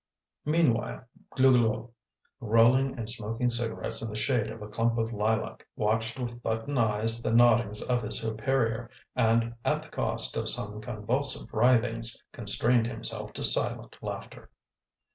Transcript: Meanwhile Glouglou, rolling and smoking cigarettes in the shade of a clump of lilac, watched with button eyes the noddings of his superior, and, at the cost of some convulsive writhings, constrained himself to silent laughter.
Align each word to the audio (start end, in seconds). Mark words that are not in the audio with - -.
Meanwhile 0.45 1.05
Glouglou, 1.37 1.91
rolling 2.39 2.97
and 2.97 3.07
smoking 3.07 3.51
cigarettes 3.51 4.01
in 4.01 4.09
the 4.09 4.15
shade 4.15 4.49
of 4.49 4.63
a 4.63 4.67
clump 4.67 4.97
of 4.97 5.13
lilac, 5.13 5.67
watched 5.75 6.19
with 6.19 6.41
button 6.41 6.75
eyes 6.75 7.21
the 7.21 7.29
noddings 7.31 7.83
of 7.83 8.01
his 8.01 8.17
superior, 8.17 8.89
and, 9.15 9.53
at 9.63 9.83
the 9.83 9.89
cost 9.89 10.35
of 10.37 10.49
some 10.49 10.81
convulsive 10.81 11.53
writhings, 11.53 12.23
constrained 12.31 12.87
himself 12.87 13.31
to 13.33 13.43
silent 13.43 13.99
laughter. 14.01 14.49